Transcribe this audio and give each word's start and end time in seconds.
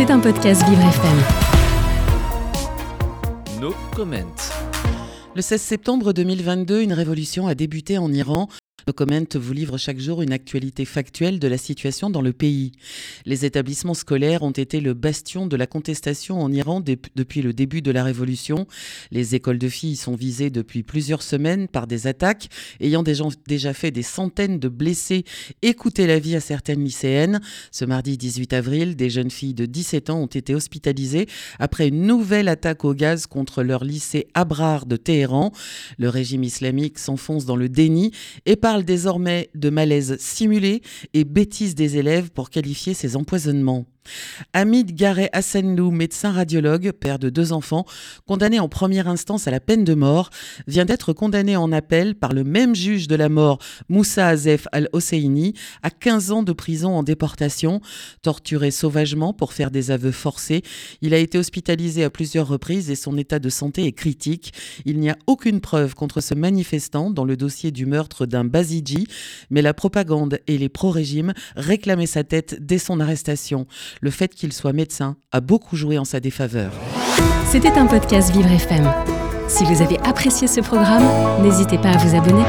C'est 0.00 0.10
un 0.10 0.18
podcast 0.18 0.66
Vivre 0.66 0.80
FM. 0.80 1.18
No 3.60 3.74
comment. 3.94 4.34
Le 5.34 5.42
16 5.42 5.60
septembre 5.60 6.14
2022, 6.14 6.80
une 6.80 6.94
révolution 6.94 7.46
a 7.48 7.54
débuté 7.54 7.98
en 7.98 8.10
Iran 8.10 8.48
nos 8.86 8.92
Comment 9.00 9.24
vous 9.34 9.52
livre 9.52 9.78
chaque 9.78 9.98
jour 9.98 10.20
une 10.20 10.32
actualité 10.32 10.84
factuelle 10.84 11.38
de 11.38 11.48
la 11.48 11.56
situation 11.56 12.10
dans 12.10 12.20
le 12.20 12.34
pays. 12.34 12.72
Les 13.24 13.44
établissements 13.44 13.94
scolaires 13.94 14.42
ont 14.42 14.50
été 14.50 14.80
le 14.80 14.92
bastion 14.92 15.46
de 15.46 15.56
la 15.56 15.66
contestation 15.66 16.40
en 16.40 16.52
Iran 16.52 16.82
depuis 17.16 17.40
le 17.40 17.52
début 17.52 17.80
de 17.80 17.90
la 17.90 18.04
révolution. 18.04 18.66
Les 19.10 19.34
écoles 19.34 19.58
de 19.58 19.68
filles 19.68 19.96
sont 19.96 20.14
visées 20.14 20.50
depuis 20.50 20.82
plusieurs 20.82 21.22
semaines 21.22 21.66
par 21.66 21.86
des 21.86 22.06
attaques 22.06 22.48
ayant 22.80 23.02
déjà 23.02 23.72
fait 23.72 23.90
des 23.90 24.02
centaines 24.02 24.58
de 24.58 24.68
blessés 24.68 25.24
et 25.62 25.72
coûté 25.72 26.06
la 26.06 26.18
vie 26.18 26.36
à 26.36 26.40
certaines 26.40 26.84
lycéennes. 26.84 27.40
Ce 27.72 27.86
mardi 27.86 28.18
18 28.18 28.52
avril, 28.52 28.96
des 28.96 29.08
jeunes 29.08 29.30
filles 29.30 29.54
de 29.54 29.66
17 29.66 30.10
ans 30.10 30.20
ont 30.20 30.26
été 30.26 30.54
hospitalisées 30.54 31.26
après 31.58 31.88
une 31.88 32.02
nouvelle 32.02 32.48
attaque 32.48 32.84
au 32.84 32.92
gaz 32.92 33.26
contre 33.26 33.62
leur 33.62 33.82
lycée 33.82 34.28
Abrar 34.34 34.84
de 34.84 34.96
Téhéran. 34.96 35.52
Le 35.98 36.10
régime 36.10 36.44
islamique 36.44 36.98
s'enfonce 36.98 37.46
dans 37.46 37.56
le 37.56 37.68
déni 37.68 38.12
et 38.46 38.56
par 38.56 38.69
parle 38.70 38.84
désormais 38.84 39.50
de 39.56 39.68
malaise 39.68 40.16
simulé 40.20 40.80
et 41.12 41.24
bêtise 41.24 41.74
des 41.74 41.96
élèves 41.96 42.30
pour 42.30 42.50
qualifier 42.50 42.94
ces 42.94 43.16
empoisonnements. 43.16 43.84
Hamid 44.52 44.94
Garé 44.94 45.28
Hassanlou, 45.32 45.90
médecin 45.90 46.32
radiologue, 46.32 46.92
père 46.92 47.18
de 47.18 47.30
deux 47.30 47.52
enfants, 47.52 47.86
condamné 48.26 48.58
en 48.58 48.68
première 48.68 49.08
instance 49.08 49.46
à 49.46 49.50
la 49.50 49.60
peine 49.60 49.84
de 49.84 49.94
mort, 49.94 50.30
vient 50.66 50.84
d'être 50.84 51.12
condamné 51.12 51.56
en 51.56 51.72
appel 51.72 52.14
par 52.14 52.32
le 52.32 52.44
même 52.44 52.74
juge 52.74 53.08
de 53.08 53.14
la 53.14 53.28
mort, 53.28 53.58
Moussa 53.88 54.28
Azef 54.28 54.66
al-Hosseini, 54.72 55.54
à 55.82 55.90
15 55.90 56.32
ans 56.32 56.42
de 56.42 56.52
prison 56.52 56.96
en 56.96 57.02
déportation. 57.02 57.80
Torturé 58.22 58.70
sauvagement 58.70 59.32
pour 59.32 59.52
faire 59.52 59.70
des 59.70 59.90
aveux 59.90 60.12
forcés, 60.12 60.62
il 61.00 61.14
a 61.14 61.18
été 61.18 61.38
hospitalisé 61.38 62.04
à 62.04 62.10
plusieurs 62.10 62.48
reprises 62.48 62.90
et 62.90 62.96
son 62.96 63.16
état 63.16 63.38
de 63.38 63.48
santé 63.48 63.86
est 63.86 63.92
critique. 63.92 64.52
Il 64.84 64.98
n'y 64.98 65.10
a 65.10 65.16
aucune 65.26 65.60
preuve 65.60 65.94
contre 65.94 66.20
ce 66.20 66.34
manifestant 66.34 67.10
dans 67.10 67.24
le 67.24 67.36
dossier 67.36 67.70
du 67.70 67.86
meurtre 67.86 68.26
d'un 68.26 68.44
Baziji, 68.44 69.06
mais 69.50 69.62
la 69.62 69.74
propagande 69.74 70.40
et 70.46 70.58
les 70.58 70.68
pro-régimes 70.68 71.32
réclamaient 71.56 72.06
sa 72.06 72.24
tête 72.24 72.56
dès 72.60 72.78
son 72.78 73.00
arrestation 73.00 73.66
le 74.00 74.10
fait 74.10 74.34
qu'il 74.34 74.52
soit 74.52 74.72
médecin 74.72 75.16
a 75.32 75.40
beaucoup 75.40 75.76
joué 75.76 75.98
en 75.98 76.04
sa 76.04 76.20
défaveur. 76.20 76.72
C'était 77.46 77.72
un 77.72 77.86
podcast 77.86 78.30
Vivre 78.32 78.50
FM. 78.50 78.90
Si 79.48 79.64
vous 79.64 79.82
avez 79.82 79.98
apprécié 80.00 80.46
ce 80.46 80.60
programme, 80.60 81.04
n'hésitez 81.42 81.78
pas 81.78 81.90
à 81.90 81.96
vous 81.96 82.16
abonner. 82.16 82.44